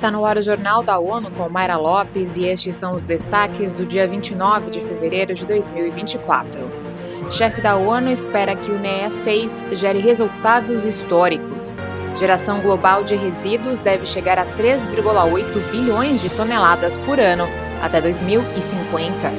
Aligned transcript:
está 0.00 0.10
no 0.10 0.24
ar 0.24 0.38
o 0.38 0.42
Jornal 0.42 0.82
da 0.82 0.98
ONU 0.98 1.30
com 1.32 1.46
Mayra 1.50 1.76
Lopes 1.76 2.38
e 2.38 2.46
estes 2.46 2.74
são 2.74 2.94
os 2.94 3.04
destaques 3.04 3.74
do 3.74 3.84
dia 3.84 4.08
29 4.08 4.70
de 4.70 4.80
fevereiro 4.80 5.34
de 5.34 5.44
2024. 5.44 6.58
Chefe 7.30 7.60
da 7.60 7.76
ONU 7.76 8.10
espera 8.10 8.56
que 8.56 8.70
o 8.70 8.78
NEA 8.78 9.10
6 9.10 9.66
gere 9.72 9.98
resultados 9.98 10.86
históricos. 10.86 11.80
Geração 12.18 12.62
global 12.62 13.04
de 13.04 13.14
resíduos 13.14 13.78
deve 13.78 14.06
chegar 14.06 14.38
a 14.38 14.46
3,8 14.56 15.70
bilhões 15.70 16.22
de 16.22 16.30
toneladas 16.30 16.96
por 16.96 17.20
ano 17.20 17.44
até 17.82 18.00
2050. 18.00 19.30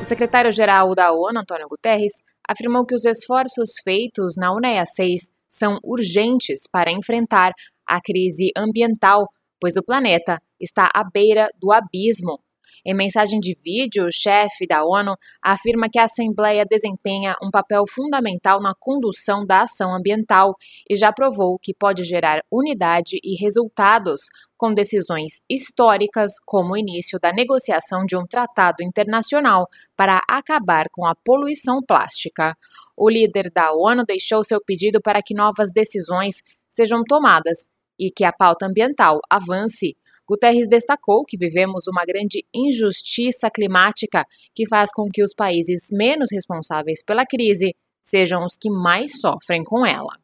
O 0.00 0.04
secretário-geral 0.04 0.92
da 0.96 1.12
ONU, 1.12 1.38
Antônio 1.38 1.68
Guterres, 1.68 2.14
afirmou 2.48 2.84
que 2.84 2.96
os 2.96 3.04
esforços 3.04 3.74
feitos 3.84 4.34
na 4.36 4.52
UNEA 4.52 4.84
6 4.84 5.30
são 5.48 5.78
urgentes 5.84 6.62
para 6.68 6.90
enfrentar 6.90 7.52
a 7.92 8.00
crise 8.00 8.50
ambiental, 8.56 9.26
pois 9.60 9.76
o 9.76 9.82
planeta 9.82 10.38
está 10.58 10.88
à 10.94 11.04
beira 11.04 11.46
do 11.60 11.70
abismo. 11.70 12.40
Em 12.84 12.94
mensagem 12.94 13.38
de 13.38 13.54
vídeo, 13.62 14.06
o 14.06 14.12
chefe 14.12 14.66
da 14.66 14.82
ONU 14.82 15.14
afirma 15.40 15.88
que 15.92 15.98
a 15.98 16.04
Assembleia 16.04 16.64
desempenha 16.68 17.36
um 17.40 17.50
papel 17.50 17.84
fundamental 17.88 18.60
na 18.60 18.72
condução 18.74 19.44
da 19.46 19.62
ação 19.62 19.94
ambiental 19.94 20.54
e 20.90 20.96
já 20.96 21.12
provou 21.12 21.58
que 21.62 21.72
pode 21.72 22.02
gerar 22.02 22.40
unidade 22.50 23.18
e 23.22 23.40
resultados 23.40 24.22
com 24.56 24.74
decisões 24.74 25.42
históricas, 25.48 26.32
como 26.44 26.72
o 26.72 26.76
início 26.76 27.20
da 27.20 27.30
negociação 27.30 28.04
de 28.04 28.16
um 28.16 28.26
tratado 28.26 28.82
internacional 28.82 29.68
para 29.94 30.20
acabar 30.26 30.86
com 30.90 31.06
a 31.06 31.14
poluição 31.14 31.78
plástica. 31.86 32.56
O 32.96 33.08
líder 33.08 33.50
da 33.54 33.70
ONU 33.72 34.02
deixou 34.04 34.42
seu 34.42 34.58
pedido 34.64 35.00
para 35.00 35.22
que 35.22 35.34
novas 35.34 35.70
decisões 35.72 36.36
sejam 36.68 37.04
tomadas 37.06 37.68
e 37.98 38.10
que 38.10 38.24
a 38.24 38.32
pauta 38.32 38.66
ambiental 38.66 39.20
avance. 39.30 39.96
Guterres 40.28 40.68
destacou 40.68 41.24
que 41.26 41.36
vivemos 41.36 41.86
uma 41.88 42.04
grande 42.04 42.44
injustiça 42.54 43.50
climática 43.50 44.24
que 44.54 44.68
faz 44.68 44.90
com 44.92 45.08
que 45.12 45.22
os 45.22 45.34
países 45.34 45.88
menos 45.92 46.28
responsáveis 46.32 47.02
pela 47.04 47.26
crise 47.26 47.74
sejam 48.02 48.44
os 48.44 48.56
que 48.60 48.70
mais 48.70 49.20
sofrem 49.20 49.62
com 49.62 49.84
ela. 49.84 50.16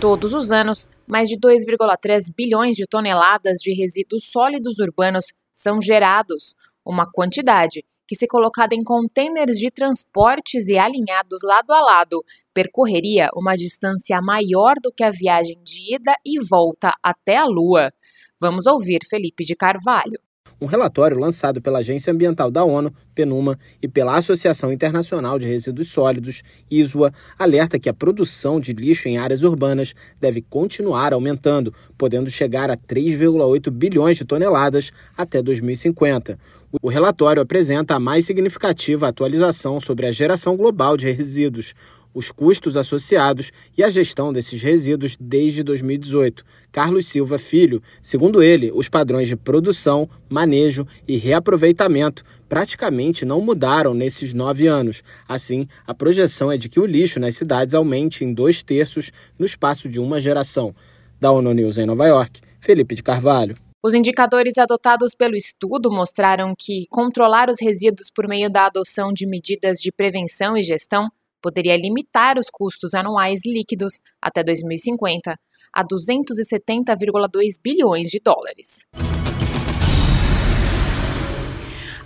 Todos 0.00 0.32
os 0.32 0.50
anos, 0.50 0.86
mais 1.06 1.28
de 1.28 1.38
2,3 1.38 2.32
bilhões 2.34 2.74
de 2.74 2.86
toneladas 2.86 3.58
de 3.60 3.74
resíduos 3.74 4.30
sólidos 4.30 4.78
urbanos 4.78 5.26
são 5.52 5.80
gerados, 5.82 6.54
uma 6.86 7.06
quantidade 7.12 7.84
que, 8.08 8.16
se 8.16 8.26
colocada 8.26 8.74
em 8.74 8.82
contêineres 8.82 9.58
de 9.58 9.70
transportes 9.70 10.68
e 10.68 10.78
alinhados 10.78 11.42
lado 11.44 11.70
a 11.70 11.80
lado, 11.80 12.24
percorreria 12.60 13.30
uma 13.34 13.54
distância 13.54 14.20
maior 14.20 14.74
do 14.82 14.92
que 14.94 15.02
a 15.02 15.10
viagem 15.10 15.58
de 15.64 15.94
ida 15.94 16.14
e 16.24 16.38
volta 16.38 16.92
até 17.02 17.38
a 17.38 17.46
Lua. 17.46 17.90
Vamos 18.38 18.66
ouvir 18.66 18.98
Felipe 19.08 19.44
de 19.44 19.56
Carvalho. 19.56 20.20
Um 20.60 20.66
relatório 20.66 21.18
lançado 21.18 21.62
pela 21.62 21.78
Agência 21.78 22.12
Ambiental 22.12 22.50
da 22.50 22.62
ONU, 22.62 22.92
PNUMA, 23.14 23.58
e 23.80 23.88
pela 23.88 24.14
Associação 24.14 24.70
Internacional 24.70 25.38
de 25.38 25.48
Resíduos 25.48 25.88
Sólidos, 25.88 26.42
ISWA, 26.70 27.10
alerta 27.38 27.78
que 27.78 27.88
a 27.88 27.94
produção 27.94 28.60
de 28.60 28.74
lixo 28.74 29.08
em 29.08 29.16
áreas 29.16 29.42
urbanas 29.42 29.94
deve 30.20 30.42
continuar 30.42 31.14
aumentando, 31.14 31.72
podendo 31.96 32.30
chegar 32.30 32.70
a 32.70 32.76
3,8 32.76 33.70
bilhões 33.70 34.18
de 34.18 34.26
toneladas 34.26 34.90
até 35.16 35.40
2050. 35.40 36.38
O 36.80 36.88
relatório 36.88 37.42
apresenta 37.42 37.96
a 37.96 38.00
mais 38.00 38.24
significativa 38.24 39.08
atualização 39.08 39.80
sobre 39.80 40.06
a 40.06 40.12
geração 40.12 40.56
global 40.56 40.96
de 40.96 41.10
resíduos, 41.10 41.74
os 42.14 42.30
custos 42.30 42.76
associados 42.76 43.50
e 43.76 43.82
a 43.82 43.90
gestão 43.90 44.32
desses 44.32 44.62
resíduos 44.62 45.16
desde 45.20 45.64
2018. 45.64 46.44
Carlos 46.70 47.06
Silva 47.06 47.38
Filho, 47.38 47.82
segundo 48.00 48.40
ele, 48.40 48.70
os 48.72 48.88
padrões 48.88 49.26
de 49.26 49.36
produção, 49.36 50.08
manejo 50.28 50.86
e 51.08 51.16
reaproveitamento 51.16 52.22
praticamente 52.48 53.24
não 53.24 53.40
mudaram 53.40 53.92
nesses 53.92 54.32
nove 54.32 54.68
anos. 54.68 55.02
Assim, 55.28 55.66
a 55.84 55.92
projeção 55.92 56.52
é 56.52 56.56
de 56.56 56.68
que 56.68 56.78
o 56.78 56.86
lixo 56.86 57.18
nas 57.18 57.34
cidades 57.34 57.74
aumente 57.74 58.24
em 58.24 58.32
dois 58.32 58.62
terços 58.62 59.10
no 59.36 59.44
espaço 59.44 59.88
de 59.88 59.98
uma 59.98 60.20
geração. 60.20 60.72
Da 61.20 61.32
ONU 61.32 61.52
News 61.52 61.78
em 61.78 61.86
Nova 61.86 62.06
York, 62.06 62.40
Felipe 62.60 62.94
de 62.94 63.02
Carvalho. 63.02 63.54
Os 63.82 63.94
indicadores 63.94 64.58
adotados 64.58 65.14
pelo 65.14 65.34
estudo 65.34 65.90
mostraram 65.90 66.52
que 66.58 66.86
controlar 66.90 67.48
os 67.48 67.56
resíduos 67.58 68.10
por 68.14 68.28
meio 68.28 68.50
da 68.50 68.66
adoção 68.66 69.10
de 69.10 69.26
medidas 69.26 69.78
de 69.78 69.90
prevenção 69.90 70.54
e 70.54 70.62
gestão 70.62 71.08
poderia 71.40 71.78
limitar 71.78 72.38
os 72.38 72.50
custos 72.52 72.92
anuais 72.92 73.40
líquidos 73.46 74.02
até 74.20 74.44
2050 74.44 75.34
a 75.72 75.84
270,2 75.84 77.54
bilhões 77.62 78.10
de 78.10 78.20
dólares. 78.22 78.86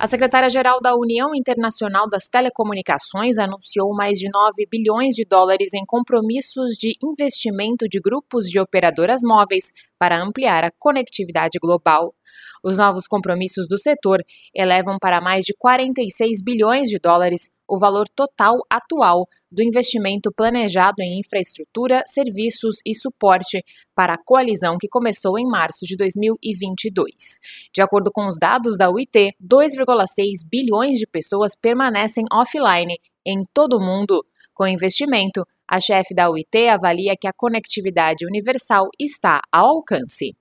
A 0.04 0.06
secretária-geral 0.06 0.82
da 0.82 0.94
União 0.94 1.34
Internacional 1.34 2.06
das 2.06 2.28
Telecomunicações 2.28 3.38
anunciou 3.38 3.94
mais 3.94 4.18
de 4.18 4.28
9 4.30 4.66
bilhões 4.70 5.14
de 5.14 5.24
dólares 5.24 5.72
em 5.72 5.82
compromissos 5.86 6.72
de 6.72 6.92
investimento 7.02 7.88
de 7.88 7.98
grupos 7.98 8.44
de 8.50 8.60
operadoras 8.60 9.22
móveis 9.24 9.72
para 9.98 10.22
ampliar 10.22 10.62
a 10.62 10.70
conectividade 10.78 11.58
global. 11.58 12.14
Os 12.62 12.76
novos 12.76 13.06
compromissos 13.06 13.66
do 13.66 13.78
setor 13.78 14.22
elevam 14.54 14.98
para 15.00 15.22
mais 15.22 15.42
de 15.42 15.54
46 15.56 16.42
bilhões 16.44 16.90
de 16.90 16.98
dólares 16.98 17.48
o 17.74 17.78
valor 17.78 18.06
total 18.14 18.58
atual 18.70 19.26
do 19.50 19.62
investimento 19.62 20.32
planejado 20.34 21.00
em 21.00 21.20
infraestrutura, 21.20 22.02
serviços 22.06 22.76
e 22.86 22.94
suporte 22.94 23.62
para 23.94 24.14
a 24.14 24.22
coalizão 24.24 24.76
que 24.78 24.88
começou 24.88 25.38
em 25.38 25.46
março 25.46 25.84
de 25.84 25.96
2022. 25.96 27.14
De 27.74 27.82
acordo 27.82 28.10
com 28.12 28.26
os 28.26 28.38
dados 28.38 28.78
da 28.78 28.90
UIT, 28.90 29.32
2,6 29.42 30.48
bilhões 30.50 30.98
de 30.98 31.06
pessoas 31.06 31.52
permanecem 31.60 32.24
offline 32.32 32.96
em 33.26 33.44
todo 33.52 33.76
o 33.76 33.84
mundo. 33.84 34.24
Com 34.54 34.66
investimento, 34.66 35.44
a 35.68 35.80
chefe 35.80 36.14
da 36.14 36.30
UIT 36.30 36.68
avalia 36.68 37.16
que 37.20 37.26
a 37.26 37.32
conectividade 37.36 38.24
universal 38.24 38.88
está 39.00 39.40
ao 39.52 39.76
alcance. 39.76 40.36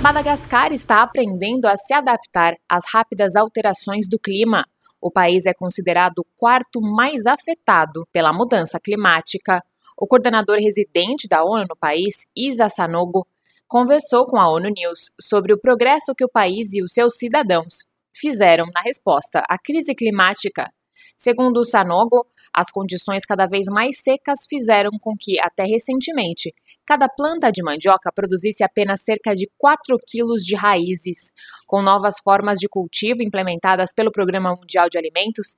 Madagascar 0.00 0.72
está 0.72 1.02
aprendendo 1.02 1.66
a 1.66 1.76
se 1.76 1.92
adaptar 1.92 2.54
às 2.70 2.84
rápidas 2.92 3.34
alterações 3.34 4.08
do 4.08 4.16
clima. 4.16 4.64
O 5.00 5.10
país 5.10 5.44
é 5.44 5.52
considerado 5.52 6.20
o 6.20 6.26
quarto 6.36 6.80
mais 6.80 7.26
afetado 7.26 8.06
pela 8.12 8.32
mudança 8.32 8.78
climática. 8.78 9.60
O 10.00 10.06
coordenador 10.06 10.58
residente 10.58 11.26
da 11.28 11.42
ONU 11.42 11.64
no 11.68 11.76
país, 11.76 12.26
Isa 12.36 12.68
Sanogo, 12.68 13.26
conversou 13.66 14.24
com 14.26 14.38
a 14.38 14.48
ONU 14.48 14.70
News 14.70 15.10
sobre 15.20 15.52
o 15.52 15.60
progresso 15.60 16.14
que 16.14 16.24
o 16.24 16.30
país 16.30 16.72
e 16.74 16.82
os 16.82 16.92
seus 16.92 17.16
cidadãos 17.16 17.84
fizeram 18.14 18.66
na 18.72 18.80
resposta 18.80 19.42
à 19.48 19.58
crise 19.58 19.96
climática. 19.96 20.72
Segundo 21.16 21.64
Sanogo, 21.64 22.24
as 22.58 22.72
condições 22.72 23.24
cada 23.24 23.46
vez 23.46 23.66
mais 23.70 24.02
secas 24.02 24.40
fizeram 24.50 24.90
com 25.00 25.14
que, 25.16 25.38
até 25.38 25.62
recentemente, 25.62 26.52
cada 26.84 27.08
planta 27.08 27.52
de 27.52 27.62
mandioca 27.62 28.10
produzisse 28.12 28.64
apenas 28.64 29.04
cerca 29.04 29.32
de 29.32 29.48
4 29.56 29.96
quilos 30.04 30.42
de 30.42 30.56
raízes. 30.56 31.32
Com 31.68 31.82
novas 31.82 32.16
formas 32.18 32.58
de 32.58 32.68
cultivo 32.68 33.22
implementadas 33.22 33.92
pelo 33.94 34.10
Programa 34.10 34.56
Mundial 34.56 34.88
de 34.90 34.98
Alimentos, 34.98 35.54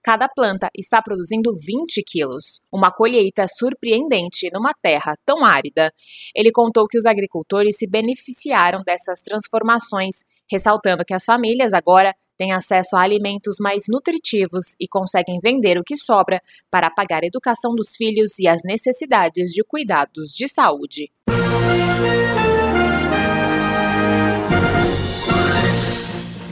cada 0.00 0.28
planta 0.28 0.68
está 0.76 1.02
produzindo 1.02 1.52
20 1.52 2.00
quilos, 2.06 2.60
uma 2.72 2.92
colheita 2.92 3.46
surpreendente 3.48 4.48
numa 4.52 4.72
terra 4.80 5.16
tão 5.26 5.44
árida. 5.44 5.92
Ele 6.36 6.52
contou 6.52 6.86
que 6.86 6.96
os 6.96 7.04
agricultores 7.04 7.76
se 7.76 7.88
beneficiaram 7.88 8.80
dessas 8.86 9.20
transformações, 9.22 10.22
ressaltando 10.48 11.04
que 11.04 11.14
as 11.14 11.24
famílias 11.24 11.72
agora 11.72 12.14
têm 12.38 12.52
acesso 12.52 12.96
a 12.96 13.02
alimentos 13.02 13.56
mais 13.60 13.84
nutritivos 13.88 14.74
e 14.80 14.86
conseguem 14.88 15.38
vender 15.42 15.78
o 15.78 15.84
que 15.84 15.96
sobra 15.96 16.40
para 16.70 16.90
pagar 16.90 17.22
a 17.22 17.26
educação 17.26 17.74
dos 17.74 17.96
filhos 17.96 18.38
e 18.38 18.48
as 18.48 18.62
necessidades 18.64 19.50
de 19.50 19.62
cuidados 19.64 20.30
de 20.30 20.48
saúde. 20.48 21.10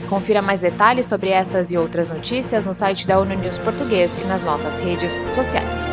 Confira 0.09 0.41
mais 0.41 0.61
detalhes 0.61 1.07
sobre 1.07 1.29
essas 1.29 1.71
e 1.71 1.77
outras 1.77 2.09
notícias 2.09 2.65
no 2.65 2.73
site 2.73 3.07
da 3.07 3.19
ONU 3.19 3.33
News 3.33 3.57
Português 3.57 4.19
e 4.19 4.23
nas 4.25 4.43
nossas 4.43 4.79
redes 4.79 5.13
sociais. 5.33 5.89